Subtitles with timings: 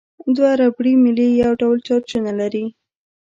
[0.35, 2.65] دوه ربړي میلې یو ډول چارجونه لري.